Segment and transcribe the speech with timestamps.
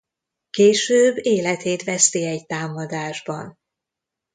[0.49, 3.57] Később életét veszti egy támadásban.